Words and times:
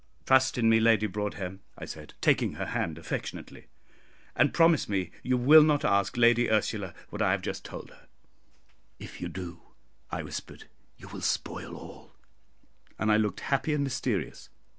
Trust 0.25 0.57
in 0.57 0.67
me, 0.67 0.79
Lady 0.79 1.05
Broadhem," 1.05 1.61
I 1.77 1.85
said, 1.85 2.15
taking 2.21 2.53
her 2.53 2.65
hand 2.65 2.97
affectionately, 2.97 3.67
"and 4.35 4.51
promise 4.51 4.89
me 4.89 5.11
you 5.21 5.37
will 5.37 5.61
not 5.61 5.85
ask 5.85 6.17
Lady 6.17 6.49
Ursula 6.49 6.95
what 7.11 7.21
I 7.21 7.29
have 7.33 7.43
just 7.43 7.63
told 7.63 7.91
her; 7.91 8.07
if 8.97 9.21
you 9.21 9.29
do," 9.29 9.61
I 10.09 10.23
whispered, 10.23 10.63
"you 10.97 11.07
will 11.09 11.21
spoil 11.21 11.75
all," 11.75 12.15
and 12.97 13.11
I 13.11 13.17
looked 13.17 13.41
happy 13.41 13.75
and 13.75 13.83
mysterious. 13.83 14.49